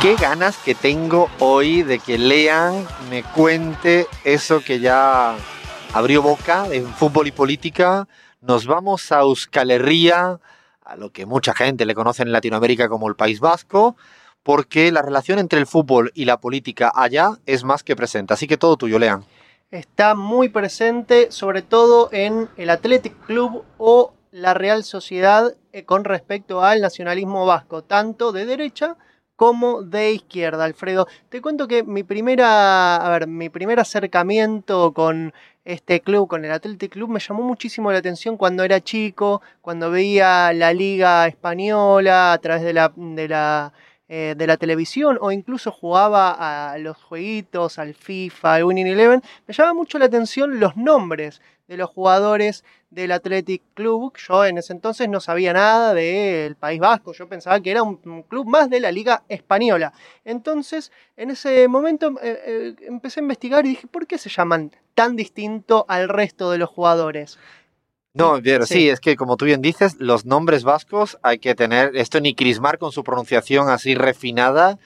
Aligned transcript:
qué 0.00 0.16
ganas 0.16 0.56
que 0.56 0.74
tengo 0.74 1.28
hoy 1.40 1.82
de 1.82 1.98
que 1.98 2.16
lean, 2.16 2.86
me 3.10 3.22
cuente 3.22 4.06
eso 4.24 4.62
que 4.62 4.80
ya 4.80 5.36
abrió 5.92 6.22
boca 6.22 6.66
en 6.72 6.86
fútbol 6.86 7.26
y 7.26 7.32
política. 7.32 8.08
Nos 8.40 8.66
vamos 8.66 9.12
a 9.12 9.20
Euskal 9.20 9.70
Herria, 9.70 10.40
a 10.82 10.96
lo 10.96 11.10
que 11.10 11.26
mucha 11.26 11.52
gente 11.52 11.84
le 11.84 11.94
conoce 11.94 12.22
en 12.22 12.32
Latinoamérica 12.32 12.88
como 12.88 13.08
el 13.08 13.14
País 13.14 13.40
Vasco, 13.40 13.94
porque 14.42 14.90
la 14.90 15.02
relación 15.02 15.38
entre 15.38 15.58
el 15.58 15.66
fútbol 15.66 16.12
y 16.14 16.24
la 16.24 16.40
política 16.40 16.90
allá 16.94 17.32
es 17.44 17.62
más 17.62 17.82
que 17.82 17.94
presente. 17.94 18.32
Así 18.32 18.46
que 18.46 18.56
todo 18.56 18.78
tuyo, 18.78 18.98
Lean. 18.98 19.22
Está 19.70 20.14
muy 20.14 20.48
presente, 20.48 21.30
sobre 21.30 21.60
todo 21.60 22.08
en 22.10 22.48
el 22.56 22.70
Athletic 22.70 23.14
Club 23.26 23.64
o 23.76 24.14
la 24.30 24.54
Real 24.54 24.82
Sociedad 24.82 25.54
eh, 25.72 25.84
con 25.84 26.04
respecto 26.04 26.62
al 26.62 26.80
nacionalismo 26.80 27.44
vasco, 27.44 27.82
tanto 27.82 28.32
de 28.32 28.46
derecha 28.46 28.96
de 29.84 30.12
izquierda, 30.12 30.66
Alfredo. 30.66 31.08
Te 31.30 31.40
cuento 31.40 31.66
que 31.66 31.82
mi 31.82 32.02
primera, 32.02 32.96
a 32.96 33.08
ver, 33.08 33.26
mi 33.26 33.48
primer 33.48 33.80
acercamiento 33.80 34.92
con 34.92 35.32
este 35.64 36.00
club, 36.02 36.28
con 36.28 36.44
el 36.44 36.52
Athletic 36.52 36.92
Club, 36.92 37.08
me 37.08 37.20
llamó 37.20 37.42
muchísimo 37.42 37.90
la 37.90 37.98
atención 37.98 38.36
cuando 38.36 38.64
era 38.64 38.82
chico, 38.82 39.40
cuando 39.62 39.90
veía 39.90 40.52
la 40.52 40.74
liga 40.74 41.26
española 41.26 42.34
a 42.34 42.38
través 42.38 42.62
de 42.64 42.74
la, 42.74 42.92
de 42.94 43.28
la, 43.28 43.72
eh, 44.10 44.56
televisión 44.58 45.16
o 45.22 45.32
incluso 45.32 45.72
jugaba 45.72 46.72
a 46.72 46.76
los 46.76 46.98
jueguitos, 46.98 47.78
al 47.78 47.94
FIFA, 47.94 48.56
al 48.56 48.64
Winning 48.64 48.88
Eleven. 48.88 49.22
Me 49.46 49.54
llamaba 49.54 49.72
mucho 49.72 49.98
la 49.98 50.04
atención 50.04 50.60
los 50.60 50.76
nombres 50.76 51.40
de 51.70 51.76
los 51.76 51.88
jugadores 51.88 52.64
del 52.90 53.12
Athletic 53.12 53.62
Club. 53.74 54.12
Yo 54.28 54.44
en 54.44 54.58
ese 54.58 54.72
entonces 54.72 55.08
no 55.08 55.20
sabía 55.20 55.52
nada 55.52 55.94
del 55.94 56.56
País 56.56 56.80
Vasco, 56.80 57.12
yo 57.12 57.28
pensaba 57.28 57.60
que 57.60 57.70
era 57.70 57.84
un, 57.84 58.24
club 58.24 58.46
más 58.46 58.68
de 58.68 58.80
la 58.80 58.90
Liga 58.90 59.22
Española. 59.28 59.92
Entonces, 60.24 60.90
en 61.16 61.30
ese 61.30 61.68
momento 61.68 62.16
eh, 62.22 62.42
eh, 62.44 62.74
empecé 62.88 63.20
a 63.20 63.22
investigar 63.22 63.64
y 63.64 63.70
dije, 63.70 63.86
¿por 63.86 64.08
qué 64.08 64.18
se 64.18 64.28
llaman 64.28 64.72
tan 64.96 65.14
distinto 65.14 65.86
al 65.88 66.08
resto 66.08 66.50
de 66.50 66.58
los 66.58 66.68
jugadores? 66.68 67.38
No, 68.14 68.40
pero 68.42 68.66
sí. 68.66 68.88
es 68.88 68.98
que 68.98 69.14
como 69.14 69.36
tú 69.36 69.44
bien 69.44 69.62
dices, 69.62 69.94
los 70.00 70.26
nombres 70.26 70.64
vascos 70.64 71.18
hay 71.22 71.38
que 71.38 71.54
tener, 71.54 71.94
esto 71.94 72.20
ni 72.20 72.34
Crismar 72.34 72.78
con 72.78 72.90
su 72.90 73.04
pronunciación 73.04 73.68
así 73.68 73.94
refinada, 73.94 74.80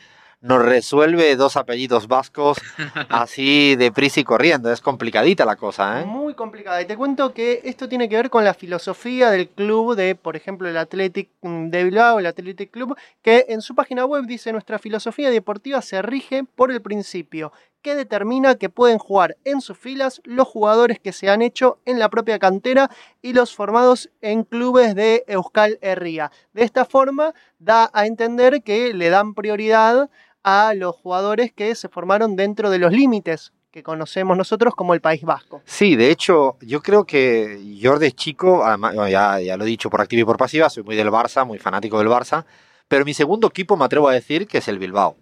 nos 0.44 0.62
resuelve 0.62 1.36
dos 1.36 1.56
apellidos 1.56 2.06
vascos 2.06 2.58
así 3.08 3.76
de 3.76 3.90
prisa 3.90 4.20
y 4.20 4.24
corriendo. 4.24 4.70
Es 4.70 4.82
complicadita 4.82 5.46
la 5.46 5.56
cosa, 5.56 6.02
¿eh? 6.02 6.04
Muy 6.04 6.34
complicada. 6.34 6.82
Y 6.82 6.84
te 6.84 6.98
cuento 6.98 7.32
que 7.32 7.62
esto 7.64 7.88
tiene 7.88 8.10
que 8.10 8.16
ver 8.16 8.28
con 8.28 8.44
la 8.44 8.52
filosofía 8.52 9.30
del 9.30 9.48
club 9.48 9.96
de, 9.96 10.14
por 10.14 10.36
ejemplo, 10.36 10.68
el 10.68 10.76
Athletic 10.76 11.30
de 11.40 11.84
Bilbao, 11.84 12.18
el 12.18 12.26
Athletic 12.26 12.70
Club, 12.70 12.94
que 13.22 13.46
en 13.48 13.62
su 13.62 13.74
página 13.74 14.04
web 14.04 14.26
dice 14.26 14.52
nuestra 14.52 14.78
filosofía 14.78 15.30
deportiva 15.30 15.80
se 15.80 16.02
rige 16.02 16.44
por 16.44 16.70
el 16.70 16.82
principio 16.82 17.50
que 17.80 17.94
determina 17.94 18.54
que 18.54 18.70
pueden 18.70 18.96
jugar 18.96 19.36
en 19.44 19.60
sus 19.60 19.76
filas 19.76 20.22
los 20.24 20.48
jugadores 20.48 20.98
que 20.98 21.12
se 21.12 21.28
han 21.28 21.42
hecho 21.42 21.78
en 21.84 21.98
la 21.98 22.08
propia 22.08 22.38
cantera 22.38 22.90
y 23.20 23.34
los 23.34 23.54
formados 23.54 24.08
en 24.22 24.44
clubes 24.44 24.94
de 24.94 25.22
Euskal 25.26 25.78
Herria. 25.82 26.32
De 26.54 26.64
esta 26.64 26.86
forma 26.86 27.34
da 27.58 27.90
a 27.92 28.06
entender 28.06 28.62
que 28.62 28.94
le 28.94 29.10
dan 29.10 29.34
prioridad 29.34 30.08
a 30.44 30.74
los 30.74 30.94
jugadores 30.94 31.52
que 31.52 31.74
se 31.74 31.88
formaron 31.88 32.36
dentro 32.36 32.70
de 32.70 32.78
los 32.78 32.92
límites 32.92 33.52
que 33.72 33.82
conocemos 33.82 34.36
nosotros 34.36 34.74
como 34.76 34.94
el 34.94 35.00
País 35.00 35.22
Vasco. 35.22 35.60
Sí, 35.64 35.96
de 35.96 36.12
hecho, 36.12 36.56
yo 36.60 36.80
creo 36.80 37.04
que 37.04 37.60
yo 37.76 37.98
de 37.98 38.12
chico, 38.12 38.62
ya, 39.08 39.40
ya 39.40 39.56
lo 39.56 39.64
he 39.64 39.66
dicho 39.66 39.90
por 39.90 40.00
activa 40.00 40.22
y 40.22 40.24
por 40.24 40.36
pasiva, 40.36 40.70
soy 40.70 40.84
muy 40.84 40.94
del 40.94 41.10
Barça, 41.10 41.44
muy 41.44 41.58
fanático 41.58 41.98
del 41.98 42.06
Barça, 42.06 42.44
pero 42.86 43.04
mi 43.04 43.14
segundo 43.14 43.48
equipo 43.48 43.76
me 43.76 43.84
atrevo 43.84 44.08
a 44.08 44.12
decir 44.12 44.46
que 44.46 44.58
es 44.58 44.68
el 44.68 44.78
Bilbao. 44.78 45.16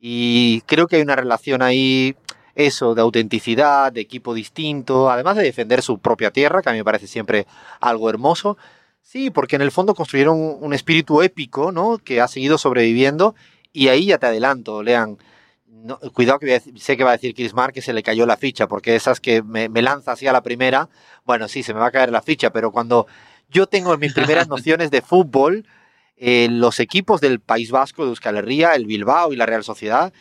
Y 0.00 0.62
creo 0.62 0.88
que 0.88 0.96
hay 0.96 1.02
una 1.02 1.14
relación 1.14 1.62
ahí, 1.62 2.16
eso, 2.56 2.96
de 2.96 3.02
autenticidad, 3.02 3.92
de 3.92 4.00
equipo 4.00 4.34
distinto, 4.34 5.08
además 5.10 5.36
de 5.36 5.44
defender 5.44 5.80
su 5.80 5.98
propia 5.98 6.32
tierra, 6.32 6.62
que 6.62 6.70
a 6.70 6.72
mí 6.72 6.78
me 6.78 6.84
parece 6.84 7.06
siempre 7.06 7.46
algo 7.80 8.10
hermoso. 8.10 8.56
Sí, 9.02 9.30
porque 9.30 9.54
en 9.54 9.62
el 9.62 9.70
fondo 9.70 9.94
construyeron 9.94 10.56
un 10.60 10.74
espíritu 10.74 11.22
épico, 11.22 11.70
¿no? 11.70 11.98
Que 11.98 12.20
ha 12.20 12.26
seguido 12.26 12.58
sobreviviendo 12.58 13.34
y 13.74 13.88
ahí 13.88 14.06
ya 14.06 14.18
te 14.18 14.26
adelanto, 14.26 14.82
lean. 14.82 15.18
cuidado 16.14 16.38
que 16.38 16.60
sé 16.76 16.96
que 16.96 17.04
va 17.04 17.10
a 17.10 17.18
decir 17.18 17.34
Chris 17.34 17.52
que 17.74 17.82
se 17.82 17.92
le 17.92 18.02
cayó 18.02 18.24
la 18.24 18.38
ficha, 18.38 18.68
porque 18.68 18.94
esas 18.94 19.20
que 19.20 19.42
me, 19.42 19.68
lanza 19.82 20.12
así 20.12 20.26
a 20.26 20.32
la 20.32 20.42
primera, 20.42 20.88
bueno, 21.24 21.48
sí, 21.48 21.62
se 21.62 21.74
me 21.74 21.80
va 21.80 21.88
a 21.88 21.90
caer 21.90 22.10
la 22.10 22.22
ficha, 22.22 22.50
pero 22.50 22.70
cuando 22.70 23.06
yo 23.50 23.66
tengo 23.66 23.98
mis 23.98 24.14
primeras 24.14 24.48
nociones 24.54 24.90
de 24.90 25.02
fútbol, 25.02 25.66
eh, 26.16 26.46
los 26.50 26.78
equipos 26.78 27.20
del 27.20 27.40
País 27.40 27.72
Vasco, 27.72 28.04
de 28.04 28.10
Euskal 28.10 28.36
Herria, 28.36 28.74
el 28.74 28.86
Bilbao 28.86 29.32
y 29.32 29.36
la 29.36 29.46
Real 29.46 29.64
Sociedad, 29.64 30.12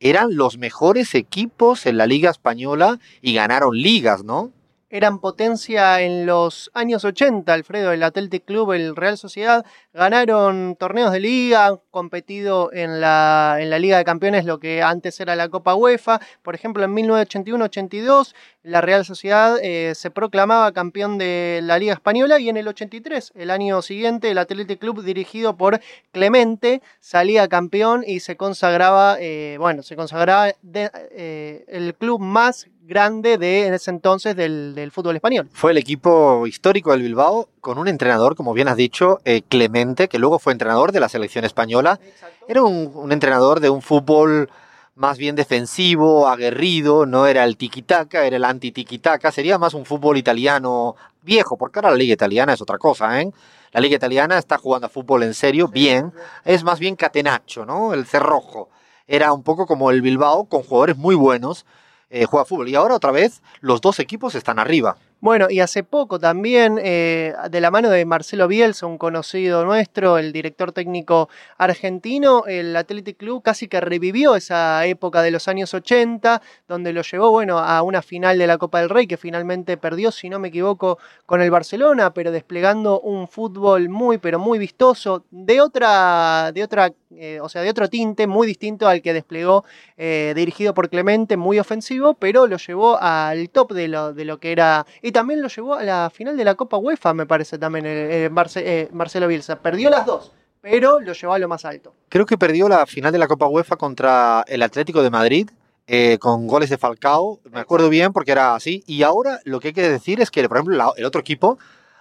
eran 0.00 0.34
los 0.34 0.56
mejores 0.56 1.14
equipos 1.14 1.84
en 1.86 1.98
la 1.98 2.06
Liga 2.06 2.30
Española 2.30 2.98
y 3.20 3.34
ganaron 3.34 3.76
ligas, 3.76 4.24
¿no? 4.24 4.52
Eran 4.92 5.20
potencia 5.20 6.02
en 6.02 6.26
los 6.26 6.70
años 6.74 7.06
80, 7.06 7.50
Alfredo, 7.50 7.92
el 7.92 8.02
Athletic 8.02 8.44
Club, 8.44 8.72
el 8.72 8.94
Real 8.94 9.16
Sociedad, 9.16 9.64
ganaron 9.94 10.76
torneos 10.78 11.12
de 11.12 11.20
liga, 11.20 11.66
han 11.66 11.80
competido 11.90 12.70
en 12.74 13.00
la, 13.00 13.58
Liga 13.80 13.96
de 13.96 14.04
Campeones, 14.04 14.44
lo 14.44 14.60
que 14.60 14.82
antes 14.82 15.18
era 15.18 15.34
la 15.34 15.48
Copa 15.48 15.74
UEFA, 15.74 16.20
por 16.42 16.54
ejemplo, 16.54 16.84
en 16.84 16.94
1981-82, 16.94 18.34
la 18.62 18.82
Real 18.82 19.06
Sociedad 19.06 19.56
eh, 19.62 19.94
se 19.94 20.10
proclamaba 20.10 20.70
campeón 20.72 21.16
de 21.16 21.60
la 21.62 21.78
Liga 21.78 21.94
Española 21.94 22.38
y 22.38 22.50
en 22.50 22.58
el 22.58 22.68
83, 22.68 23.32
el 23.34 23.50
año 23.50 23.80
siguiente, 23.80 24.30
el 24.30 24.36
Athletic 24.36 24.78
Club 24.78 25.02
dirigido 25.02 25.56
por 25.56 25.80
Clemente 26.12 26.82
salía 27.00 27.48
campeón 27.48 28.04
y 28.06 28.20
se 28.20 28.36
consagraba, 28.36 29.16
eh, 29.18 29.56
bueno, 29.58 29.82
se 29.82 29.96
consagraba 29.96 30.50
eh, 30.50 31.64
el 31.66 31.94
club 31.94 32.20
más 32.20 32.68
grande 32.84 33.38
de 33.38 33.66
en 33.66 33.74
ese 33.74 33.90
entonces 33.90 34.36
del, 34.36 34.90
fútbol 34.92 35.16
español. 35.16 35.48
Fue 35.52 35.70
el 35.70 35.78
equipo 35.78 36.46
histórico 36.46 36.90
del 36.90 37.02
Bilbao 37.02 37.48
con 37.60 37.78
un 37.78 37.88
entrenador, 37.88 38.34
como 38.34 38.52
bien 38.52 38.68
has 38.68 38.76
dicho, 38.76 39.20
eh, 39.24 39.42
Clemente, 39.48 40.08
que 40.08 40.18
luego 40.18 40.38
fue 40.38 40.52
entrenador 40.52 40.92
de 40.92 41.00
la 41.00 41.08
selección 41.08 41.44
española. 41.44 42.00
Era 42.48 42.62
un, 42.62 43.12
entrenador 43.12 43.60
de 43.60 43.70
un 43.70 43.82
fútbol 43.82 44.50
más 44.94 45.16
bien 45.16 45.36
defensivo, 45.36 46.28
aguerrido, 46.28 47.06
no 47.06 47.26
era 47.26 47.44
el 47.44 47.56
tiki-taka, 47.56 48.26
era 48.26 48.36
el 48.36 48.44
anti-tiki-taka, 48.44 49.32
sería 49.32 49.58
más 49.58 49.74
un 49.74 49.86
fútbol 49.86 50.18
italiano 50.18 50.96
viejo, 51.22 51.56
porque 51.56 51.78
ahora 51.78 51.90
la 51.90 51.96
liga 51.96 52.12
italiana 52.12 52.52
es 52.52 52.60
otra 52.60 52.78
cosa, 52.78 53.20
¿eh? 53.20 53.30
La 53.72 53.80
liga 53.80 53.96
italiana 53.96 54.36
está 54.36 54.58
jugando 54.58 54.88
a 54.88 54.90
fútbol 54.90 55.22
en 55.22 55.32
serio, 55.32 55.68
bien, 55.68 56.12
es 56.44 56.62
más 56.62 56.78
bien 56.78 56.94
catenaccio, 56.94 57.64
¿no? 57.64 57.94
El 57.94 58.04
cerrojo. 58.04 58.68
Era 59.06 59.32
un 59.32 59.42
poco 59.42 59.66
como 59.66 59.90
el 59.90 60.02
Bilbao, 60.02 60.44
con 60.44 60.62
jugadores 60.62 60.98
muy 60.98 61.14
buenos, 61.14 61.64
eh, 62.12 62.26
juega 62.26 62.44
fútbol. 62.44 62.68
Y 62.68 62.74
ahora 62.74 62.94
otra 62.94 63.10
vez 63.10 63.42
los 63.60 63.80
dos 63.80 63.98
equipos 63.98 64.34
están 64.34 64.58
arriba. 64.58 64.96
Bueno, 65.22 65.48
y 65.48 65.60
hace 65.60 65.84
poco 65.84 66.18
también, 66.18 66.80
eh, 66.82 67.32
de 67.48 67.60
la 67.60 67.70
mano 67.70 67.88
de 67.90 68.04
Marcelo 68.04 68.48
Bielsa, 68.48 68.86
un 68.86 68.98
conocido 68.98 69.64
nuestro, 69.64 70.18
el 70.18 70.32
director 70.32 70.72
técnico 70.72 71.28
argentino, 71.58 72.44
el 72.46 72.74
Athletic 72.74 73.18
Club 73.18 73.40
casi 73.40 73.68
que 73.68 73.80
revivió 73.80 74.34
esa 74.34 74.84
época 74.84 75.22
de 75.22 75.30
los 75.30 75.46
años 75.46 75.72
80, 75.74 76.42
donde 76.66 76.92
lo 76.92 77.02
llevó, 77.02 77.30
bueno, 77.30 77.60
a 77.60 77.82
una 77.82 78.02
final 78.02 78.36
de 78.36 78.48
la 78.48 78.58
Copa 78.58 78.80
del 78.80 78.90
Rey, 78.90 79.06
que 79.06 79.16
finalmente 79.16 79.76
perdió, 79.76 80.10
si 80.10 80.28
no 80.28 80.40
me 80.40 80.48
equivoco, 80.48 80.98
con 81.24 81.40
el 81.40 81.52
Barcelona, 81.52 82.12
pero 82.12 82.32
desplegando 82.32 83.00
un 83.00 83.28
fútbol 83.28 83.88
muy, 83.88 84.18
pero 84.18 84.40
muy 84.40 84.58
vistoso, 84.58 85.24
de 85.30 85.60
otra, 85.60 86.50
de 86.52 86.64
otra, 86.64 86.92
eh, 87.16 87.40
o 87.40 87.48
sea, 87.48 87.62
de 87.62 87.70
otro 87.70 87.88
tinte, 87.88 88.26
muy 88.26 88.46
distinto 88.46 88.88
al 88.88 89.02
que 89.02 89.12
desplegó, 89.12 89.64
eh, 89.96 90.32
dirigido 90.34 90.74
por 90.74 90.90
Clemente, 90.90 91.36
muy 91.36 91.58
ofensivo, 91.58 92.14
pero 92.14 92.46
lo 92.46 92.56
llevó 92.56 92.98
al 93.00 93.50
top 93.50 93.72
de 93.72 93.88
lo, 93.88 94.12
de 94.12 94.24
lo 94.24 94.38
que 94.38 94.52
era 94.52 94.86
también 95.12 95.40
lo 95.40 95.48
llevó 95.48 95.74
a 95.74 95.84
la 95.84 96.10
final 96.10 96.36
de 96.36 96.44
la 96.44 96.56
Copa 96.56 96.78
UEFA, 96.78 97.14
me 97.14 97.26
parece 97.26 97.58
también, 97.58 97.84
eh, 97.86 98.28
Marcelo 98.30 99.28
Bielsa. 99.28 99.60
Perdió 99.60 99.88
las 99.88 100.04
dos, 100.04 100.32
pero 100.60 100.98
lo 100.98 101.12
llevó 101.12 101.34
a 101.34 101.38
lo 101.38 101.46
más 101.46 101.64
alto. 101.64 101.94
Creo 102.08 102.26
que 102.26 102.36
perdió 102.36 102.68
la 102.68 102.86
final 102.86 103.12
de 103.12 103.18
la 103.18 103.28
Copa 103.28 103.46
UEFA 103.46 103.76
contra 103.76 104.44
el 104.48 104.62
Atlético 104.62 105.02
de 105.02 105.10
Madrid. 105.10 105.50
Eh, 105.88 106.18
con 106.20 106.46
goles 106.46 106.70
de 106.70 106.78
Falcao, 106.78 107.40
me 107.50 107.58
acuerdo 107.58 107.88
bien 107.88 108.12
porque 108.12 108.32
era 108.32 108.54
así. 108.54 108.84
Y 108.86 109.02
ahora 109.02 109.40
lo 109.44 109.58
que 109.58 109.68
hay 109.68 109.74
que 109.74 109.88
decir 109.88 110.20
es 110.20 110.30
que, 110.30 110.48
por 110.48 110.56
ejemplo, 110.56 110.94
el 110.96 111.04
otro 111.04 111.20
equipo, 111.20 111.58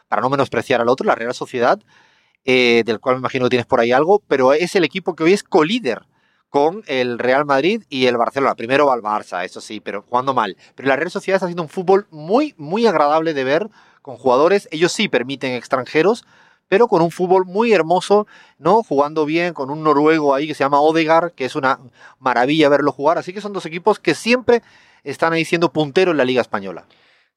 para 0.08 0.22
no 0.22 0.30
menospreciar 0.30 0.82
al 0.82 0.88
otro, 0.88 1.06
la 1.06 1.16
Real 1.16 1.34
Sociedad, 1.34 1.80
del 2.46 3.00
cual 3.00 3.16
me 3.16 3.20
imagino 3.20 3.46
que 3.46 3.52
tienes 3.52 3.66
por 3.66 3.80
ahí 3.80 3.92
algo, 3.92 4.22
pero 4.28 4.54
es 4.54 4.76
el 4.76 4.84
equipo 4.84 5.16
que 5.16 5.24
hoy 5.24 5.34
es 5.34 5.44
colíder 5.44 6.04
con 6.52 6.84
el 6.88 7.18
Real 7.18 7.46
Madrid 7.46 7.84
y 7.90 8.08
el 8.08 8.18
Barcelona. 8.18 8.56
Primero 8.56 8.86
va 8.86 8.96
el 8.96 9.02
Barça, 9.02 9.46
eso 9.46 9.62
sí, 9.62 9.80
pero 9.80 10.02
jugando 10.02 10.34
mal. 10.34 10.58
Pero 10.76 10.90
la 10.90 10.98
Real 10.98 11.10
Sociedad 11.10 11.38
está 11.38 11.46
haciendo 11.46 11.64
un 11.64 11.70
fútbol 11.70 12.08
muy, 12.12 12.54
muy 12.58 12.86
agradable 12.86 13.34
de 13.34 13.46
ver 13.46 13.70
con 14.02 14.18
jugadores. 14.18 14.68
Ellos 14.70 14.92
sí 14.92 15.08
permiten 15.08 15.54
extranjeros, 15.54 16.26
pero 16.68 16.90
con 16.90 17.02
un 17.02 17.10
fútbol 17.10 17.46
muy 17.46 17.72
hermoso, 17.72 18.28
¿no? 18.60 18.84
Jugando 18.84 19.26
bien, 19.26 19.54
con 19.54 19.70
un 19.70 19.82
noruego 19.82 20.36
ahí 20.36 20.46
que 20.46 20.54
se 20.54 20.66
llama 20.66 20.82
Odegar, 20.82 21.32
que 21.32 21.46
es 21.46 21.56
una 21.56 21.80
maravilla 22.20 22.68
verlo 22.68 22.92
jugar. 22.92 23.18
Así 23.18 23.32
que 23.32 23.40
son 23.40 23.54
dos 23.54 23.66
equipos 23.66 24.00
que 24.00 24.14
siempre 24.14 24.62
están 25.06 25.32
ahí 25.32 25.46
siendo 25.46 25.72
punteros 25.72 26.12
en 26.12 26.18
la 26.18 26.26
Liga 26.26 26.42
Española. 26.42 26.86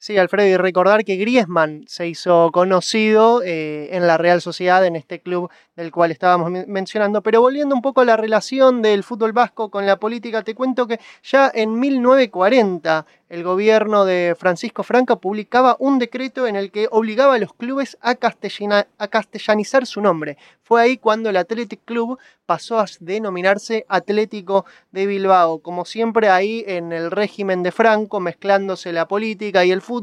Sí, 0.07 0.19
Alfredo, 0.19 0.49
y 0.51 0.57
recordar 0.59 1.03
que 1.03 1.17
Griezmann 1.17 1.85
se 1.87 2.07
hizo 2.07 2.51
conocido 2.53 3.43
eh, 3.43 3.89
en 3.93 4.07
la 4.07 4.19
Real 4.19 4.43
Sociedad, 4.43 4.85
en 4.85 4.97
este 4.97 5.21
club 5.21 5.51
del 5.77 5.91
cual 5.91 6.11
estábamos 6.11 6.51
mencionando. 6.67 7.23
Pero 7.23 7.41
volviendo 7.41 7.75
un 7.75 7.81
poco 7.81 8.03
a 8.03 8.05
la 8.05 8.19
relación 8.19 8.83
del 8.83 9.03
fútbol 9.03 9.33
vasco 9.33 9.71
con 9.71 9.87
la 9.87 9.97
política, 9.97 10.43
te 10.43 10.55
cuento 10.55 10.87
que 10.87 11.01
ya 11.23 11.51
en 11.55 11.81
1940 11.81 13.07
el 13.31 13.43
gobierno 13.43 14.05
de 14.05 14.37
Francisco 14.39 14.83
Franco 14.83 15.19
publicaba 15.19 15.77
un 15.81 15.99
decreto 15.99 16.47
en 16.47 16.55
el 16.55 16.71
que 16.71 16.87
obligaba 16.91 17.35
a 17.35 17.39
los 17.39 17.55
clubes 17.55 17.97
a, 18.03 18.11
a 18.99 19.09
castellanizar 19.09 19.87
su 19.87 20.03
nombre. 20.03 20.37
Fue 20.63 20.81
ahí 20.81 20.99
cuando 20.99 21.31
el 21.31 21.37
Athletic 21.37 21.81
Club 21.85 22.19
pasó 22.47 22.79
a 22.79 22.87
denominarse 23.01 23.87
Atlético 23.89 24.67
de 24.93 25.07
Bilbao. 25.07 25.59
Como 25.59 25.85
siempre 25.85 26.29
ahí 26.29 26.65
en 26.67 26.93
el 26.93 27.11
régimen 27.11 27.63
de 27.63 27.73
Franco, 27.73 28.21
mezclándose 28.21 28.93
la 28.93 29.09
política 29.09 29.65
y 29.65 29.73
el 29.73 29.83
fútbol 29.83 29.94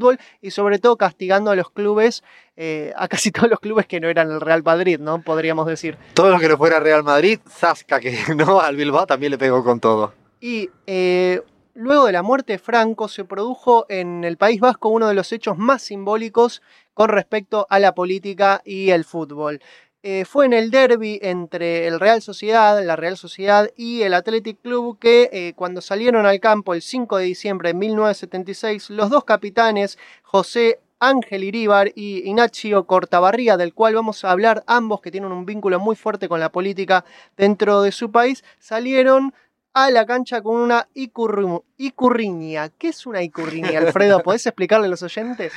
y 0.41 0.51
sobre 0.51 0.79
todo 0.79 0.97
castigando 0.97 1.51
a 1.51 1.55
los 1.55 1.71
clubes, 1.71 2.23
eh, 2.55 2.93
a 2.95 3.07
casi 3.07 3.31
todos 3.31 3.49
los 3.49 3.59
clubes 3.59 3.87
que 3.87 3.99
no 3.99 4.07
eran 4.07 4.31
el 4.31 4.41
Real 4.41 4.63
Madrid, 4.63 4.99
¿no? 4.99 5.21
Podríamos 5.21 5.67
decir. 5.67 5.97
Todo 6.13 6.29
lo 6.29 6.39
que 6.39 6.47
no 6.47 6.57
fuera 6.57 6.79
Real 6.79 7.03
Madrid, 7.03 7.39
Zasca, 7.49 7.99
que 7.99 8.17
no 8.35 8.59
al 8.59 8.75
Bilbao 8.75 9.05
también 9.05 9.31
le 9.31 9.37
pegó 9.37 9.63
con 9.63 9.79
todo. 9.79 10.13
Y 10.39 10.69
eh, 10.87 11.41
luego 11.73 12.05
de 12.05 12.11
la 12.11 12.23
muerte 12.23 12.53
de 12.53 12.59
Franco 12.59 13.07
se 13.07 13.25
produjo 13.25 13.85
en 13.89 14.23
el 14.23 14.37
País 14.37 14.59
Vasco 14.59 14.89
uno 14.89 15.07
de 15.07 15.13
los 15.13 15.31
hechos 15.31 15.57
más 15.57 15.81
simbólicos 15.81 16.61
con 16.93 17.09
respecto 17.09 17.67
a 17.69 17.79
la 17.79 17.93
política 17.93 18.61
y 18.65 18.89
el 18.89 19.05
fútbol. 19.05 19.61
Eh, 20.03 20.25
fue 20.25 20.47
en 20.47 20.53
el 20.53 20.71
derby 20.71 21.19
entre 21.21 21.85
el 21.85 21.99
Real 21.99 22.23
Sociedad, 22.23 22.83
la 22.83 22.95
Real 22.95 23.17
Sociedad 23.17 23.69
y 23.77 24.01
el 24.01 24.15
Athletic 24.15 24.59
Club 24.59 24.97
que 24.97 25.29
eh, 25.31 25.53
cuando 25.55 25.79
salieron 25.79 26.25
al 26.25 26.39
campo 26.39 26.73
el 26.73 26.81
5 26.81 27.17
de 27.17 27.25
diciembre 27.25 27.69
de 27.69 27.73
1976, 27.75 28.89
los 28.89 29.11
dos 29.11 29.25
capitanes, 29.25 29.99
José 30.23 30.79
Ángel 30.99 31.43
Iríbar 31.43 31.91
y 31.93 32.27
Ignacio 32.27 32.87
Cortabarría, 32.87 33.57
del 33.57 33.75
cual 33.75 33.93
vamos 33.93 34.25
a 34.25 34.31
hablar 34.31 34.63
ambos 34.65 35.01
que 35.01 35.11
tienen 35.11 35.31
un 35.31 35.45
vínculo 35.45 35.79
muy 35.79 35.95
fuerte 35.95 36.27
con 36.27 36.39
la 36.39 36.51
política 36.51 37.05
dentro 37.37 37.83
de 37.83 37.91
su 37.91 38.09
país, 38.09 38.43
salieron 38.57 39.35
a 39.73 39.89
la 39.89 40.05
cancha 40.05 40.41
con 40.41 40.57
una 40.57 40.87
icurriña. 40.93 42.69
¿Qué 42.69 42.89
es 42.89 43.05
una 43.05 43.21
icurriña, 43.23 43.79
Alfredo? 43.79 44.21
¿Podés 44.23 44.45
explicarle 44.45 44.87
a 44.87 44.89
los 44.89 45.03
oyentes? 45.03 45.53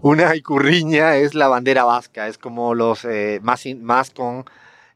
Una 0.00 0.34
icurriña 0.34 1.16
es 1.16 1.34
la 1.34 1.48
bandera 1.48 1.84
vasca, 1.84 2.28
es 2.28 2.38
como 2.38 2.74
los 2.74 3.04
eh, 3.04 3.40
más, 3.42 4.10
con 4.10 4.46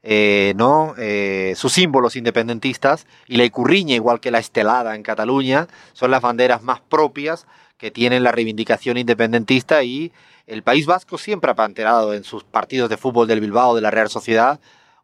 eh. 0.03 0.55
Eh, 0.99 1.53
sus 1.57 1.73
símbolos 1.73 2.17
independentistas 2.17 3.07
y 3.27 3.37
la 3.37 3.45
icurriña, 3.45 3.95
igual 3.95 4.21
que 4.21 4.31
la 4.31 4.39
estelada 4.39 4.95
en 4.95 5.03
Cataluña, 5.03 5.69
son 5.93 6.11
las 6.11 6.23
banderas 6.23 6.63
más 6.63 6.81
propias 6.81 7.47
que 7.77 7.91
tienen 7.91 8.23
la 8.23 8.33
reivindicación 8.33 8.97
independentista 8.97 9.83
y 9.83 10.13
el 10.47 10.63
País 10.63 10.87
Vasco 10.87 11.19
siempre 11.19 11.51
ha 11.51 11.55
planteado 11.55 12.15
en 12.15 12.25
sus 12.25 12.45
partidos 12.45 12.89
de 12.89 12.97
fútbol 12.97 13.29
del 13.29 13.41
Bilbao, 13.41 13.75
de 13.75 13.81
la 13.81 13.91
Real 13.91 14.09
Sociedad, 14.09 14.61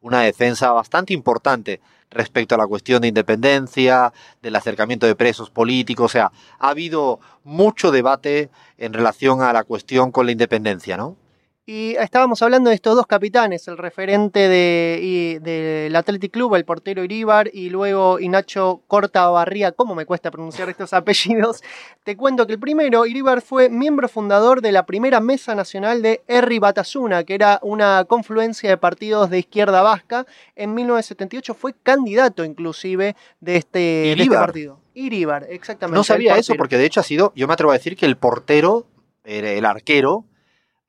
una 0.09 0.23
defensa 0.23 0.73
bastante 0.73 1.13
importante 1.13 1.81
respecto 2.11 2.55
a 2.55 2.59
la 2.59 2.67
cuestión 2.67 3.03
de 3.03 3.09
independencia, 3.09 4.13
del 4.43 4.57
acercamiento 4.57 5.07
de 5.07 5.15
presos 5.15 5.51
políticos, 5.51 6.07
o 6.07 6.09
sea, 6.09 6.33
ha 6.59 6.71
habido 6.71 7.21
mucho 7.45 7.91
debate 7.91 8.49
en 8.79 8.95
relación 8.95 9.43
a 9.43 9.53
la 9.53 9.65
cuestión 9.65 10.11
con 10.11 10.25
la 10.25 10.33
independencia, 10.33 10.97
¿no? 10.97 11.17
Y 11.71 11.97
estábamos 11.97 12.41
hablando 12.41 12.71
de 12.71 12.77
estos 12.77 12.97
dos 12.97 13.07
capitanes, 13.07 13.69
el 13.69 13.77
referente 13.77 14.49
del 14.49 15.43
de, 15.43 15.93
Athletic 15.95 16.33
Club, 16.33 16.55
el 16.55 16.65
portero 16.65 17.05
Iríbar, 17.05 17.51
y 17.53 17.69
luego 17.69 18.19
Inacho 18.19 18.81
Cortabarría. 18.87 19.73
¿Cómo 19.73 19.95
me 19.95 20.07
cuesta 20.07 20.31
pronunciar 20.31 20.71
estos 20.71 20.93
apellidos? 20.95 21.63
Te 22.05 22.17
cuento 22.17 22.47
que 22.47 22.55
el 22.55 22.59
primero, 22.59 23.05
Iríbar, 23.05 23.43
fue 23.43 23.69
miembro 23.69 24.09
fundador 24.09 24.63
de 24.63 24.73
la 24.73 24.87
primera 24.87 25.21
mesa 25.21 25.55
nacional 25.55 26.01
de 26.01 26.23
Erri 26.27 26.59
Batasuna, 26.59 27.25
que 27.25 27.35
era 27.35 27.59
una 27.61 28.07
confluencia 28.07 28.71
de 28.71 28.79
partidos 28.79 29.29
de 29.29 29.41
izquierda 29.41 29.83
vasca. 29.83 30.25
En 30.57 30.73
1978 30.73 31.53
fue 31.53 31.75
candidato 31.83 32.47
inclusive 32.47 33.15
de 33.41 33.57
este, 33.57 33.79
de 33.79 34.13
este 34.13 34.31
partido. 34.31 34.81
Iríbar, 34.95 35.45
exactamente. 35.51 35.99
No 35.99 36.03
sabía 36.03 36.39
eso 36.39 36.55
porque 36.57 36.79
de 36.79 36.87
hecho 36.87 37.01
ha 37.01 37.03
sido, 37.03 37.35
yo 37.37 37.47
me 37.47 37.53
atrevo 37.53 37.73
a 37.73 37.75
decir 37.75 37.95
que 37.95 38.07
el 38.07 38.17
portero, 38.17 38.87
el 39.25 39.67
arquero, 39.67 40.25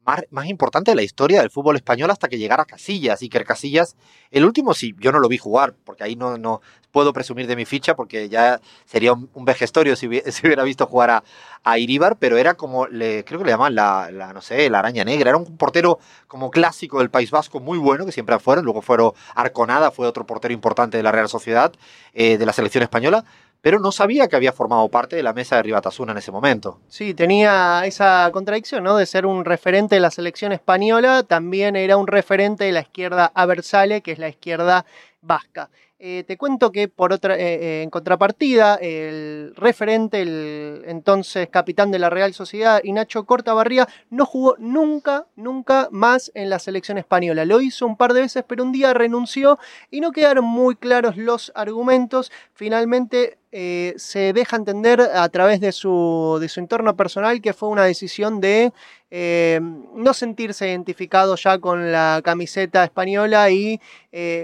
más, 0.05 0.47
importante 0.47 0.91
de 0.91 0.95
la 0.95 1.03
historia 1.03 1.41
del 1.41 1.51
fútbol 1.51 1.75
español 1.75 2.09
hasta 2.11 2.27
que 2.27 2.37
llegara 2.37 2.65
Casillas. 2.65 3.19
Que 3.19 3.43
Casillas, 3.43 3.95
el 4.31 4.45
último 4.45 4.73
sí, 4.73 4.95
yo 4.99 5.11
no 5.11 5.19
lo 5.19 5.27
vi 5.27 5.37
jugar, 5.37 5.75
porque 5.83 6.03
ahí 6.03 6.15
no, 6.15 6.37
no 6.37 6.61
puedo 6.91 7.13
presumir 7.13 7.47
de 7.47 7.55
mi 7.55 7.65
ficha, 7.65 7.95
porque 7.95 8.29
ya 8.29 8.59
sería 8.85 9.13
un, 9.13 9.45
vejestorio 9.45 9.95
si, 9.95 10.07
hubiera 10.07 10.63
visto 10.63 10.87
jugar 10.87 11.09
a, 11.09 11.23
a, 11.63 11.77
Iribar, 11.77 12.17
pero 12.17 12.37
era 12.37 12.55
como, 12.55 12.87
le, 12.87 13.23
creo 13.23 13.39
que 13.39 13.45
le 13.45 13.51
llaman 13.51 13.75
la, 13.75 14.09
la, 14.11 14.33
no 14.33 14.41
sé, 14.41 14.69
la 14.69 14.79
araña 14.79 15.03
negra. 15.03 15.29
Era 15.29 15.37
un 15.37 15.57
portero 15.57 15.99
como 16.27 16.49
clásico 16.49 16.99
del 16.99 17.09
País 17.09 17.31
Vasco, 17.31 17.59
muy 17.59 17.77
bueno, 17.77 18.05
que 18.05 18.11
siempre 18.11 18.37
fueron. 18.39 18.65
Luego 18.65 18.81
fueron 18.81 19.11
Arconada, 19.35 19.91
fue 19.91 20.07
otro 20.07 20.25
portero 20.25 20.53
importante 20.53 20.97
de 20.97 21.03
la 21.03 21.11
Real 21.11 21.29
Sociedad, 21.29 21.73
eh, 22.13 22.37
de 22.37 22.45
la 22.45 22.53
selección 22.53 22.83
española 22.83 23.25
pero 23.61 23.79
no 23.79 23.91
sabía 23.91 24.27
que 24.27 24.35
había 24.35 24.53
formado 24.53 24.88
parte 24.89 25.15
de 25.15 25.23
la 25.23 25.33
mesa 25.33 25.57
de 25.57 25.63
Ribatasuna 25.63 26.11
en 26.13 26.19
ese 26.19 26.31
momento. 26.31 26.79
Sí, 26.88 27.13
tenía 27.13 27.81
esa 27.85 28.29
contradicción, 28.31 28.83
¿no? 28.83 28.95
De 28.95 29.06
ser 29.06 29.25
un 29.25 29.45
referente 29.45 29.95
de 29.95 30.01
la 30.01 30.11
selección 30.11 30.51
española, 30.51 31.23
también 31.23 31.75
era 31.75 31.97
un 31.97 32.07
referente 32.07 32.63
de 32.63 32.71
la 32.71 32.81
izquierda 32.81 33.31
aversale, 33.33 34.01
que 34.01 34.11
es 34.11 34.19
la 34.19 34.29
izquierda 34.29 34.85
vasca. 35.21 35.69
Eh, 36.01 36.23
te 36.25 36.38
cuento 36.38 36.71
que 36.71 36.88
por 36.88 37.11
otra, 37.11 37.35
eh, 37.35 37.41
eh, 37.41 37.81
en 37.83 37.89
contrapartida, 37.89 38.75
el 38.75 39.53
referente, 39.57 40.21
el 40.21 40.83
entonces 40.88 41.50
capitán 41.50 41.91
de 41.91 42.00
la 42.00 42.09
Real 42.09 42.33
Sociedad, 42.33 42.79
Inacho 42.85 43.25
Cortabarría, 43.25 43.85
no 44.09 44.25
jugó 44.25 44.56
nunca, 44.59 45.27
nunca 45.35 45.89
más 45.91 46.31
en 46.35 46.50
la 46.50 46.59
selección 46.59 46.97
española. 46.97 47.44
Lo 47.44 47.59
hizo 47.59 47.85
un 47.85 47.97
par 47.97 48.13
de 48.13 48.21
veces, 48.21 48.45
pero 48.47 48.63
un 48.63 48.71
día 48.71 48.94
renunció 48.94 49.59
y 49.91 50.00
no 50.00 50.13
quedaron 50.13 50.45
muy 50.45 50.77
claros 50.77 51.17
los 51.17 51.51
argumentos. 51.53 52.31
Finalmente 52.53 53.38
se 53.51 54.33
deja 54.33 54.55
entender 54.55 55.01
a 55.01 55.27
través 55.29 55.59
de 55.59 55.71
su, 55.71 56.37
de 56.39 56.49
su 56.49 56.59
entorno 56.59 56.95
personal 56.95 57.41
que 57.41 57.53
fue 57.53 57.69
una 57.69 57.83
decisión 57.83 58.39
de 58.39 58.71
no 59.11 60.13
sentirse 60.13 60.69
identificado 60.69 61.35
ya 61.35 61.57
con 61.57 61.91
la 61.91 62.21
camiseta 62.23 62.83
española 62.83 63.49
y, 63.49 63.79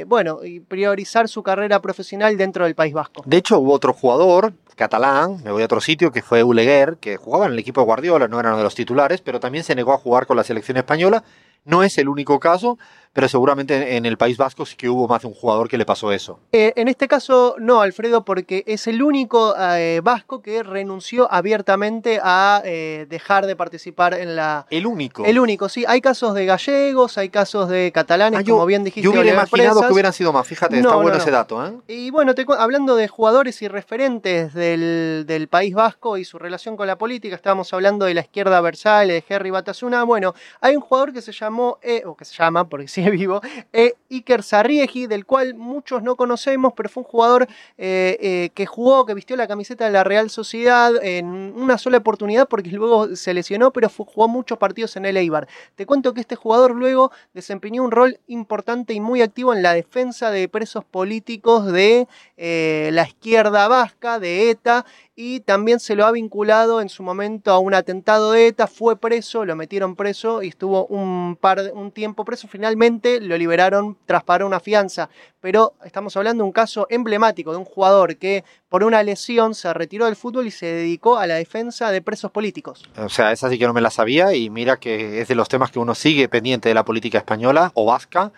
bueno, 0.08 0.40
y 0.44 0.60
priorizar 0.60 1.28
su 1.28 1.44
carrera 1.44 1.82
profesional 1.82 2.36
dentro 2.36 2.66
del 2.66 2.76
País 2.76 2.94
Vasco. 2.94 3.24
De 3.26 3.38
hecho, 3.38 3.60
hubo 3.60 3.74
otro 3.74 3.94
jugador 3.94 4.54
catalán, 4.76 5.42
me 5.44 5.52
voy 5.52 5.62
a 5.62 5.66
otro 5.66 5.80
sitio, 5.80 6.12
que 6.12 6.22
fue 6.22 6.44
Uleguer, 6.44 6.98
que 6.98 7.16
jugaba 7.16 7.46
en 7.46 7.54
el 7.54 7.60
equipo 7.60 7.80
de 7.82 7.86
Guardiola, 7.86 8.28
no 8.28 8.40
era 8.40 8.50
uno 8.50 8.58
de 8.58 8.64
los 8.66 8.76
titulares, 8.76 9.22
pero 9.22 9.40
también 9.40 9.64
se 9.64 9.74
negó 9.74 9.94
a 9.94 9.98
jugar 9.98 10.28
con 10.28 10.36
la 10.36 10.44
selección 10.44 10.76
española. 10.78 11.24
No 11.64 11.82
es 11.82 11.98
el 11.98 12.10
único 12.10 12.40
caso, 12.40 12.78
pero 13.16 13.30
seguramente 13.30 13.96
en 13.96 14.06
el 14.06 14.18
País 14.18 14.36
Vasco 14.36 14.66
sí 14.66 14.76
que 14.76 14.90
hubo 14.90 15.08
más 15.08 15.22
de 15.22 15.30
un 15.30 15.34
jugador 15.34 15.70
que 15.70 15.78
le 15.78 15.86
pasó 15.86 16.12
eso. 16.12 16.38
Eh, 16.52 16.74
en 16.76 16.90
este 16.90 17.08
caso 17.08 17.56
no, 17.60 17.80
Alfredo, 17.80 18.26
porque 18.26 18.66
es 18.68 18.88
el 18.88 19.02
único 19.02 19.56
eh, 19.58 20.02
vasco 20.04 20.42
que 20.42 20.64
renunció 20.64 21.32
abiertamente 21.32 22.20
a 22.22 22.62
eh, 22.66 23.08
dejar 23.10 23.46
de 23.46 23.56
participar 23.56 24.16
en 24.16 24.36
la... 24.36 24.68
El 24.70 24.86
único. 24.86 25.24
El 25.24 25.40
único, 25.40 25.70
sí. 25.70 25.86
Hay 25.88 26.02
casos 26.02 26.34
de 26.34 26.46
gallegos, 26.46 27.18
hay 27.18 27.30
casos 27.30 27.70
de 27.70 27.94
catalanes, 27.94 28.42
ah, 28.42 28.44
como 28.46 28.66
bien 28.66 28.84
dijiste. 28.84 29.06
Yo 29.06 29.12
hubiera 29.12 29.32
imaginado 29.32 29.88
que 29.88 29.94
hubieran 29.94 30.12
sido 30.12 30.34
más, 30.34 30.46
fíjate, 30.46 30.78
está 30.78 30.96
bueno 30.96 31.16
ese 31.16 31.32
dato. 31.32 31.82
Y 31.88 32.12
bueno, 32.12 32.34
hablando 32.58 32.98
de 32.98 33.08
jugadores 33.08 33.62
y 33.62 33.70
referentes 33.70 34.54
del, 34.54 35.48
País 35.50 35.74
Vasco 35.74 36.18
y 36.18 36.26
su 36.26 36.38
relación 36.38 36.76
con 36.76 36.88
la 36.88 36.98
política, 36.98 37.36
estábamos 37.36 37.72
hablando 37.72 38.06
de 38.08 38.14
la 38.14 38.22
izquierda 38.22 38.60
versal, 38.60 39.08
de 39.08 39.22
Jerry 39.22 39.52
Batasuna. 39.52 40.04
Bueno, 40.04 40.34
hay 40.60 40.76
un 40.76 40.82
jugador 40.82 41.14
que 41.14 41.22
se 41.22 41.32
llamó, 41.32 41.78
o 42.06 42.16
que 42.18 42.26
se 42.26 42.36
llama, 42.36 42.68
porque 42.68 42.90
sí 42.90 43.05
vivo, 43.10 43.42
e 43.74 43.96
Iker 44.10 44.44
Sarriegi, 44.44 45.08
del 45.08 45.26
cual 45.26 45.56
muchos 45.56 46.04
no 46.04 46.16
conocemos, 46.16 46.74
pero 46.76 46.90
fue 46.90 47.04
un 47.04 47.10
jugador 47.10 47.48
eh, 47.78 48.18
eh, 48.22 48.50
que 48.54 48.66
jugó, 48.66 49.06
que 49.06 49.14
vistió 49.14 49.36
la 49.36 49.48
camiseta 49.48 49.86
de 49.86 49.92
la 49.92 50.04
Real 50.04 50.30
Sociedad 50.30 50.92
en 51.04 51.26
una 51.26 51.78
sola 51.78 51.98
oportunidad 51.98 52.48
porque 52.48 52.70
luego 52.70 53.16
se 53.16 53.34
lesionó, 53.34 53.72
pero 53.72 53.90
jugó 53.90 54.28
muchos 54.28 54.58
partidos 54.58 54.96
en 54.96 55.06
el 55.06 55.18
Eibar. 55.18 55.48
Te 55.76 55.86
cuento 55.86 56.14
que 56.14 56.22
este 56.22 56.36
jugador 56.36 56.76
luego 56.76 57.12
desempeñó 57.34 57.84
un 57.84 57.92
rol 57.92 58.20
importante 58.28 58.94
y 58.94 59.00
muy 59.00 59.22
activo 59.22 59.54
en 59.54 59.62
la 59.62 59.74
defensa 59.74 60.32
de 60.32 60.48
presos 60.48 60.86
políticos 60.86 61.72
de 61.72 62.08
eh, 62.38 62.90
la 62.94 63.08
izquierda 63.08 63.68
vasca, 63.68 64.20
de 64.20 64.50
ETA, 64.50 64.86
y 65.18 65.40
también 65.40 65.80
se 65.80 65.96
lo 65.96 66.06
ha 66.06 66.12
vinculado 66.12 66.82
en 66.82 66.90
su 66.90 67.02
momento 67.02 67.52
a 67.52 67.60
un 67.60 67.74
atentado 67.74 68.34
de 68.34 68.48
ETA, 68.48 68.68
fue 68.68 69.00
preso, 69.00 69.46
lo 69.46 69.56
metieron 69.56 69.96
preso 69.96 70.44
y 70.44 70.50
estuvo 70.50 70.86
un, 70.88 71.38
par, 71.40 71.72
un 71.74 71.92
tiempo 71.92 72.26
preso, 72.26 72.50
finalmente 72.50 73.22
lo 73.22 73.38
liberaron 73.38 73.98
tras 74.06 74.26
pagar 74.26 74.44
una 74.44 74.60
fianza, 74.60 75.10
pero 75.40 75.74
estamos 75.86 76.18
hablando 76.18 76.44
de 76.44 76.48
un 76.48 76.52
caso 76.52 76.86
emblemático 76.90 77.52
de 77.52 77.58
un 77.58 77.66
jugador 77.66 78.18
que 78.18 78.44
por 78.68 78.84
una 78.84 79.04
lesión 79.04 79.56
se 79.56 79.74
retiró 79.74 80.06
del 80.06 80.18
fútbol 80.18 80.48
y 80.48 80.52
se 80.52 80.66
dedicó 80.66 81.18
a 81.18 81.28
la 81.28 81.36
defensa 81.36 81.92
de 81.92 82.02
presos 82.02 82.32
políticos. 82.32 82.84
O 82.98 83.08
sea, 83.08 83.32
esa 83.32 83.50
sí 83.50 83.58
que 83.58 83.68
no 83.68 83.74
me 83.74 83.82
la 83.82 83.92
sabía 83.92 84.34
y 84.34 84.50
mira 84.50 84.78
que 84.78 85.22
es 85.22 85.30
de 85.30 85.36
los 85.36 85.48
temas 85.48 85.72
que 85.72 85.80
uno 85.80 85.96
sigue 85.96 86.28
pendiente 86.28 86.68
de 86.68 86.76
la 86.76 86.84
política 86.84 87.20
española 87.20 87.72
o 87.74 87.86
vasca, 87.86 88.34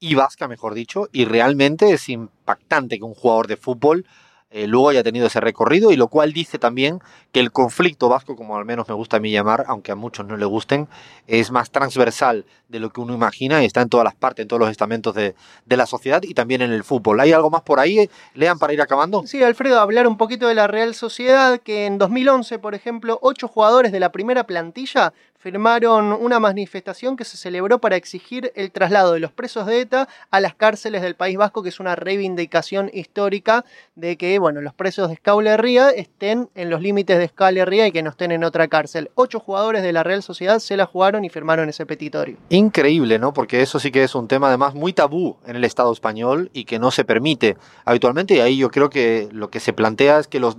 y 0.00 0.14
vasca 0.14 0.46
mejor 0.46 0.74
dicho, 0.74 1.08
y 1.10 1.24
realmente 1.24 1.90
es 1.90 2.08
impactante 2.08 2.98
que 2.98 3.04
un 3.04 3.14
jugador 3.14 3.48
de 3.48 3.56
fútbol 3.56 4.06
eh, 4.50 4.66
luego 4.66 4.88
haya 4.88 5.02
tenido 5.02 5.26
ese 5.26 5.40
recorrido 5.40 5.92
y 5.92 5.96
lo 5.96 6.08
cual 6.08 6.32
dice 6.32 6.58
también 6.58 7.00
que 7.32 7.40
el 7.40 7.52
conflicto 7.52 8.08
vasco, 8.08 8.34
como 8.34 8.56
al 8.56 8.64
menos 8.64 8.88
me 8.88 8.94
gusta 8.94 9.18
a 9.18 9.20
mí 9.20 9.30
llamar, 9.30 9.64
aunque 9.68 9.92
a 9.92 9.94
muchos 9.94 10.26
no 10.26 10.38
le 10.38 10.46
gusten, 10.46 10.88
es 11.26 11.50
más 11.50 11.70
transversal 11.70 12.46
de 12.68 12.80
lo 12.80 12.90
que 12.90 13.02
uno 13.02 13.14
imagina 13.14 13.62
y 13.62 13.66
está 13.66 13.82
en 13.82 13.90
todas 13.90 14.04
las 14.04 14.14
partes, 14.14 14.44
en 14.44 14.48
todos 14.48 14.60
los 14.60 14.70
estamentos 14.70 15.14
de, 15.14 15.34
de 15.66 15.76
la 15.76 15.84
sociedad 15.84 16.22
y 16.22 16.32
también 16.32 16.62
en 16.62 16.72
el 16.72 16.82
fútbol. 16.82 17.20
¿Hay 17.20 17.32
algo 17.32 17.50
más 17.50 17.62
por 17.62 17.78
ahí, 17.78 18.08
Lean, 18.34 18.58
para 18.58 18.72
ir 18.72 18.80
acabando? 18.80 19.26
Sí, 19.26 19.42
Alfredo, 19.42 19.80
hablar 19.80 20.06
un 20.06 20.16
poquito 20.16 20.48
de 20.48 20.54
la 20.54 20.66
Real 20.66 20.94
Sociedad, 20.94 21.60
que 21.60 21.84
en 21.84 21.98
2011, 21.98 22.58
por 22.58 22.74
ejemplo, 22.74 23.18
ocho 23.20 23.48
jugadores 23.48 23.92
de 23.92 24.00
la 24.00 24.12
primera 24.12 24.44
plantilla 24.44 25.12
firmaron 25.38 26.12
una 26.12 26.40
manifestación 26.40 27.16
que 27.16 27.24
se 27.24 27.36
celebró 27.36 27.78
para 27.78 27.96
exigir 27.96 28.52
el 28.56 28.72
traslado 28.72 29.12
de 29.12 29.20
los 29.20 29.32
presos 29.32 29.66
de 29.66 29.80
ETA 29.80 30.08
a 30.30 30.40
las 30.40 30.54
cárceles 30.54 31.00
del 31.00 31.14
País 31.14 31.38
Vasco, 31.38 31.62
que 31.62 31.68
es 31.68 31.78
una 31.78 31.94
reivindicación 31.94 32.90
histórica 32.92 33.64
de 33.94 34.16
que 34.16 34.38
bueno, 34.40 34.60
los 34.60 34.74
presos 34.74 35.08
de 35.08 35.14
Escaulerría 35.14 35.90
estén 35.90 36.50
en 36.56 36.70
los 36.70 36.82
límites 36.82 37.18
de 37.18 37.24
Escaulerría 37.24 37.86
y 37.86 37.92
que 37.92 38.02
no 38.02 38.10
estén 38.10 38.32
en 38.32 38.42
otra 38.42 38.66
cárcel. 38.66 39.10
Ocho 39.14 39.38
jugadores 39.38 39.82
de 39.82 39.92
la 39.92 40.02
Real 40.02 40.22
Sociedad 40.22 40.58
se 40.58 40.76
la 40.76 40.86
jugaron 40.86 41.24
y 41.24 41.28
firmaron 41.30 41.68
ese 41.68 41.86
petitorio. 41.86 42.36
Increíble, 42.48 43.18
¿no? 43.18 43.32
Porque 43.32 43.62
eso 43.62 43.78
sí 43.78 43.92
que 43.92 44.02
es 44.02 44.14
un 44.16 44.26
tema 44.26 44.48
además 44.48 44.74
muy 44.74 44.92
tabú 44.92 45.36
en 45.46 45.54
el 45.54 45.64
Estado 45.64 45.92
español 45.92 46.50
y 46.52 46.64
que 46.64 46.80
no 46.80 46.90
se 46.90 47.04
permite 47.04 47.56
habitualmente 47.84 48.34
y 48.34 48.40
ahí 48.40 48.58
yo 48.58 48.70
creo 48.70 48.90
que 48.90 49.28
lo 49.30 49.50
que 49.50 49.60
se 49.60 49.72
plantea 49.72 50.18
es 50.18 50.26
que 50.26 50.40
los 50.40 50.56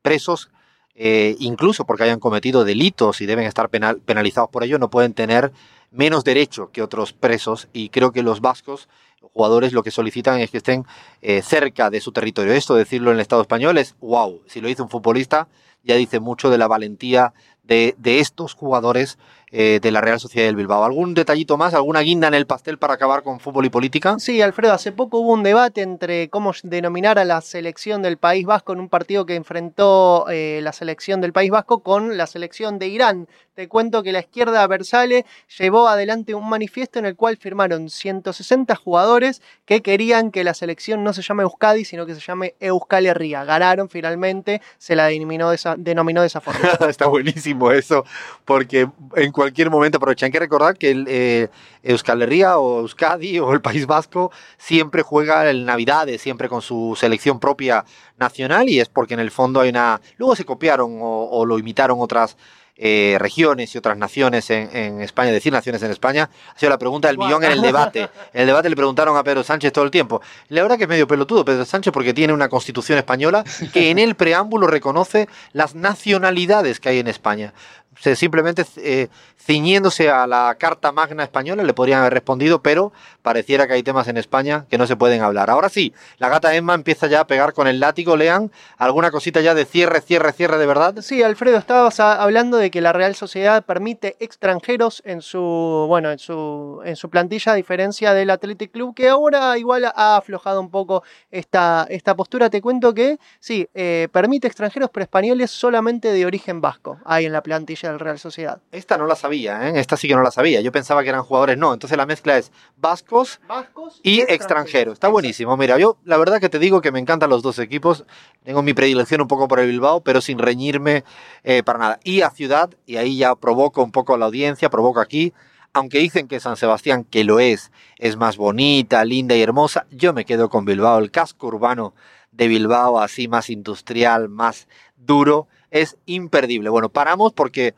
presos 0.00 0.50
eh, 0.94 1.36
incluso 1.40 1.84
porque 1.84 2.04
hayan 2.04 2.20
cometido 2.20 2.64
delitos 2.64 3.20
y 3.20 3.26
deben 3.26 3.46
estar 3.46 3.68
penal, 3.68 4.00
penalizados 4.00 4.50
por 4.50 4.64
ello, 4.64 4.78
no 4.78 4.90
pueden 4.90 5.12
tener 5.12 5.52
menos 5.90 6.24
derecho 6.24 6.70
que 6.72 6.82
otros 6.82 7.12
presos 7.12 7.68
y 7.72 7.88
creo 7.88 8.12
que 8.12 8.22
los 8.22 8.40
vascos, 8.40 8.88
jugadores, 9.32 9.72
lo 9.72 9.82
que 9.82 9.90
solicitan 9.90 10.40
es 10.40 10.50
que 10.50 10.58
estén 10.58 10.84
eh, 11.22 11.42
cerca 11.42 11.90
de 11.90 12.00
su 12.00 12.12
territorio. 12.12 12.52
Esto, 12.52 12.74
decirlo 12.74 13.10
en 13.10 13.16
el 13.16 13.20
Estado 13.20 13.42
español, 13.42 13.78
es 13.78 13.96
wow. 14.00 14.42
Si 14.46 14.60
lo 14.60 14.68
dice 14.68 14.82
un 14.82 14.88
futbolista, 14.88 15.48
ya 15.82 15.96
dice 15.96 16.20
mucho 16.20 16.50
de 16.50 16.58
la 16.58 16.68
valentía 16.68 17.34
de, 17.62 17.94
de 17.98 18.20
estos 18.20 18.54
jugadores 18.54 19.18
eh, 19.56 19.78
de 19.80 19.92
la 19.92 20.00
Real 20.00 20.18
Sociedad 20.18 20.48
del 20.48 20.56
Bilbao. 20.56 20.82
¿Algún 20.82 21.14
detallito 21.14 21.56
más, 21.56 21.74
alguna 21.74 22.00
guinda 22.00 22.26
en 22.26 22.34
el 22.34 22.44
pastel 22.44 22.76
para 22.76 22.94
acabar 22.94 23.22
con 23.22 23.38
fútbol 23.38 23.66
y 23.66 23.70
política? 23.70 24.16
Sí, 24.18 24.42
Alfredo, 24.42 24.72
hace 24.72 24.90
poco 24.90 25.20
hubo 25.20 25.32
un 25.32 25.44
debate 25.44 25.82
entre 25.82 26.28
cómo 26.28 26.50
denominar 26.64 27.20
a 27.20 27.24
la 27.24 27.40
selección 27.40 28.02
del 28.02 28.16
País 28.16 28.44
Vasco 28.44 28.72
en 28.72 28.80
un 28.80 28.88
partido 28.88 29.26
que 29.26 29.36
enfrentó 29.36 30.26
eh, 30.28 30.58
la 30.60 30.72
selección 30.72 31.20
del 31.20 31.32
País 31.32 31.52
Vasco 31.52 31.84
con 31.84 32.16
la 32.16 32.26
selección 32.26 32.80
de 32.80 32.88
Irán. 32.88 33.28
Te 33.54 33.68
cuento 33.68 34.02
que 34.02 34.10
la 34.10 34.18
izquierda 34.18 34.66
Versale 34.66 35.24
llevó 35.56 35.86
adelante 35.86 36.34
un 36.34 36.48
manifiesto 36.48 36.98
en 36.98 37.06
el 37.06 37.14
cual 37.14 37.36
firmaron 37.36 37.88
160 37.88 38.74
jugadores 38.74 39.40
que 39.64 39.80
querían 39.80 40.32
que 40.32 40.42
la 40.42 40.54
selección 40.54 41.04
no 41.04 41.12
se 41.12 41.22
llame 41.22 41.44
Euskadi, 41.44 41.84
sino 41.84 42.04
que 42.04 42.16
se 42.16 42.20
llame 42.20 42.56
Euskal 42.58 43.06
Herria. 43.06 43.44
Ganaron 43.44 43.88
finalmente, 43.88 44.60
se 44.78 44.96
la 44.96 45.06
denominó 45.06 45.50
de 45.50 45.54
esa, 45.54 45.76
denominó 45.78 46.22
de 46.22 46.26
esa 46.26 46.40
forma. 46.40 46.68
Está 46.88 47.06
buenísimo 47.06 47.70
eso, 47.70 48.04
porque 48.44 48.88
en 49.14 49.30
cualquier 49.30 49.43
momento 49.70 49.98
aprovechan. 49.98 50.28
Hay 50.28 50.32
que 50.32 50.38
recordar 50.38 50.76
que 50.76 50.90
el, 50.90 51.06
eh, 51.08 51.48
Euskal 51.82 52.22
Herria 52.22 52.58
o 52.58 52.80
Euskadi 52.80 53.38
o 53.40 53.52
el 53.52 53.60
País 53.60 53.86
Vasco 53.86 54.30
siempre 54.56 55.02
juega 55.02 55.48
el 55.48 55.64
Navidades, 55.64 56.20
siempre 56.20 56.48
con 56.48 56.62
su 56.62 56.96
selección 56.98 57.40
propia 57.40 57.84
nacional 58.16 58.68
y 58.68 58.80
es 58.80 58.88
porque 58.88 59.14
en 59.14 59.20
el 59.20 59.30
fondo 59.30 59.60
hay 59.60 59.70
una... 59.70 60.00
Luego 60.16 60.36
se 60.36 60.44
copiaron 60.44 60.98
o, 61.00 61.28
o 61.30 61.46
lo 61.46 61.58
imitaron 61.58 61.98
otras 62.00 62.36
eh, 62.76 63.16
regiones 63.20 63.72
y 63.72 63.78
otras 63.78 63.96
naciones 63.96 64.50
en, 64.50 64.68
en, 64.76 65.00
España, 65.00 65.30
decir 65.30 65.52
naciones 65.52 65.80
en 65.84 65.92
España, 65.92 66.28
ha 66.52 66.58
sido 66.58 66.70
la 66.70 66.78
pregunta 66.78 67.06
del 67.06 67.18
millón 67.18 67.44
en 67.44 67.52
el 67.52 67.62
debate. 67.62 68.08
En 68.32 68.40
el 68.40 68.46
debate 68.48 68.68
le 68.68 68.74
preguntaron 68.74 69.16
a 69.16 69.22
Pedro 69.22 69.44
Sánchez 69.44 69.72
todo 69.72 69.84
el 69.84 69.92
tiempo. 69.92 70.20
La 70.48 70.62
verdad 70.62 70.76
que 70.76 70.82
es 70.82 70.88
medio 70.88 71.06
pelotudo 71.06 71.44
Pedro 71.44 71.64
Sánchez 71.64 71.92
porque 71.92 72.12
tiene 72.12 72.32
una 72.32 72.48
constitución 72.48 72.98
española 72.98 73.44
que 73.72 73.90
en 73.90 74.00
el 74.00 74.16
preámbulo 74.16 74.66
reconoce 74.66 75.28
las 75.52 75.76
nacionalidades 75.76 76.80
que 76.80 76.88
hay 76.88 76.98
en 76.98 77.06
España 77.06 77.54
simplemente 78.00 78.64
eh, 78.76 79.08
ciñéndose 79.38 80.10
a 80.10 80.26
la 80.26 80.54
Carta 80.58 80.92
Magna 80.92 81.22
española 81.22 81.62
le 81.62 81.74
podrían 81.74 82.00
haber 82.00 82.14
respondido, 82.14 82.62
pero 82.62 82.92
pareciera 83.22 83.66
que 83.66 83.74
hay 83.74 83.82
temas 83.82 84.08
en 84.08 84.16
España 84.16 84.66
que 84.70 84.78
no 84.78 84.86
se 84.86 84.96
pueden 84.96 85.22
hablar. 85.22 85.50
Ahora 85.50 85.68
sí, 85.68 85.92
la 86.18 86.28
gata 86.28 86.54
Emma 86.54 86.74
empieza 86.74 87.06
ya 87.06 87.20
a 87.20 87.26
pegar 87.26 87.52
con 87.52 87.66
el 87.66 87.80
látigo. 87.80 88.16
Lean, 88.16 88.50
¿alguna 88.78 89.10
cosita 89.10 89.40
ya 89.40 89.54
de 89.54 89.64
cierre, 89.64 90.00
cierre, 90.00 90.32
cierre 90.32 90.58
de 90.58 90.66
verdad? 90.66 90.94
Sí, 91.00 91.22
Alfredo, 91.22 91.58
estabas 91.58 92.00
hablando 92.00 92.56
de 92.56 92.70
que 92.70 92.80
la 92.80 92.92
Real 92.92 93.14
Sociedad 93.14 93.64
permite 93.64 94.16
extranjeros 94.20 95.02
en 95.04 95.22
su, 95.22 95.86
bueno, 95.88 96.10
en 96.10 96.18
su, 96.18 96.80
en 96.84 96.96
su 96.96 97.10
plantilla, 97.10 97.52
a 97.52 97.54
diferencia 97.54 98.14
del 98.14 98.30
Athletic 98.30 98.72
Club, 98.72 98.94
que 98.94 99.08
ahora 99.08 99.56
igual 99.58 99.84
ha 99.84 100.16
aflojado 100.16 100.60
un 100.60 100.70
poco 100.70 101.02
esta, 101.30 101.86
esta 101.90 102.14
postura. 102.14 102.50
Te 102.50 102.60
cuento 102.60 102.94
que 102.94 103.18
sí, 103.40 103.68
eh, 103.74 104.08
permite 104.12 104.46
extranjeros, 104.46 104.90
pero 104.90 105.04
españoles 105.04 105.50
solamente 105.50 106.12
de 106.12 106.26
origen 106.26 106.60
vasco, 106.60 106.98
hay 107.04 107.26
en 107.26 107.32
la 107.32 107.42
plantilla 107.42 107.83
del 107.90 108.00
Real 108.00 108.18
Sociedad. 108.18 108.60
Esta 108.72 108.96
no 108.98 109.06
la 109.06 109.16
sabía, 109.16 109.68
¿eh? 109.68 109.80
esta 109.80 109.96
sí 109.96 110.08
que 110.08 110.14
no 110.14 110.22
la 110.22 110.30
sabía. 110.30 110.60
Yo 110.60 110.72
pensaba 110.72 111.02
que 111.02 111.08
eran 111.08 111.22
jugadores, 111.22 111.58
no. 111.58 111.72
Entonces 111.72 111.96
la 111.96 112.06
mezcla 112.06 112.38
es 112.38 112.52
vascos, 112.76 113.40
vascos 113.48 114.00
y, 114.02 114.10
y 114.10 114.20
extranjeros. 114.20 114.40
extranjeros. 114.40 114.92
Está 114.94 115.08
buenísimo. 115.08 115.56
Mira, 115.56 115.78
yo 115.78 115.98
la 116.04 116.16
verdad 116.16 116.40
que 116.40 116.48
te 116.48 116.58
digo 116.58 116.80
que 116.80 116.92
me 116.92 116.98
encantan 116.98 117.30
los 117.30 117.42
dos 117.42 117.58
equipos. 117.58 118.04
Tengo 118.42 118.62
mi 118.62 118.74
predilección 118.74 119.20
un 119.20 119.28
poco 119.28 119.48
por 119.48 119.60
el 119.60 119.68
Bilbao, 119.68 120.02
pero 120.02 120.20
sin 120.20 120.38
reñirme 120.38 121.04
eh, 121.42 121.62
para 121.62 121.78
nada. 121.78 122.00
Y 122.04 122.22
a 122.22 122.30
Ciudad, 122.30 122.70
y 122.86 122.96
ahí 122.96 123.18
ya 123.18 123.34
provoco 123.34 123.82
un 123.82 123.92
poco 123.92 124.14
a 124.14 124.18
la 124.18 124.26
audiencia, 124.26 124.70
provoco 124.70 125.00
aquí. 125.00 125.32
Aunque 125.72 125.98
dicen 125.98 126.28
que 126.28 126.38
San 126.38 126.56
Sebastián, 126.56 127.04
que 127.04 127.24
lo 127.24 127.40
es, 127.40 127.72
es 127.98 128.16
más 128.16 128.36
bonita, 128.36 129.04
linda 129.04 129.34
y 129.34 129.42
hermosa, 129.42 129.86
yo 129.90 130.12
me 130.12 130.24
quedo 130.24 130.48
con 130.48 130.64
Bilbao. 130.64 130.98
El 130.98 131.10
casco 131.10 131.48
urbano 131.48 131.94
de 132.30 132.46
Bilbao, 132.48 133.00
así 133.00 133.26
más 133.26 133.50
industrial, 133.50 134.28
más 134.28 134.68
duro, 134.96 135.48
es 135.74 135.98
imperdible. 136.06 136.70
Bueno, 136.70 136.88
paramos 136.88 137.32
porque 137.34 137.74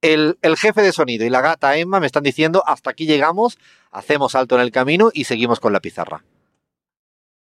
el, 0.00 0.38
el, 0.40 0.56
jefe 0.56 0.82
de 0.82 0.92
sonido 0.92 1.26
y 1.26 1.30
la 1.30 1.40
gata 1.40 1.76
Emma 1.76 1.98
me 1.98 2.06
están 2.06 2.22
diciendo 2.22 2.62
hasta 2.66 2.90
aquí 2.90 3.06
llegamos, 3.06 3.58
hacemos 3.90 4.34
alto 4.34 4.54
en 4.54 4.62
el 4.62 4.70
camino 4.70 5.10
y 5.12 5.24
seguimos 5.24 5.60
con 5.60 5.72
la 5.72 5.80
pizarra. 5.80 6.22